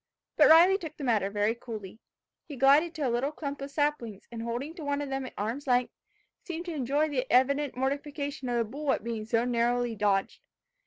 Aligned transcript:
But 0.35 0.47
Riley 0.49 0.79
took 0.79 0.97
the 0.97 1.03
matter 1.03 1.29
very 1.29 1.53
coolly. 1.53 1.99
He 2.47 2.55
glided 2.55 2.95
to 2.95 3.03
a 3.07 3.11
little 3.11 3.31
clump 3.31 3.61
of 3.61 3.69
saplings, 3.69 4.27
and 4.31 4.41
holding 4.41 4.73
to 4.73 4.83
one 4.83 4.99
of 4.99 5.09
them 5.09 5.27
at 5.27 5.33
arm's 5.37 5.67
length, 5.67 5.93
seemed 6.43 6.65
to 6.65 6.73
enjoy 6.73 7.07
the 7.07 7.31
evident 7.31 7.77
mortification 7.77 8.49
of 8.49 8.57
the 8.57 8.63
bull 8.63 8.91
in 8.93 9.03
being 9.03 9.25
so 9.25 9.45
narrowly 9.45 9.93
dodged. 9.95 10.41